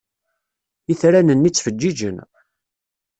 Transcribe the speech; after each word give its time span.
Itran-nni 0.91 1.49
ttfeǧǧiǧen. 1.51 2.17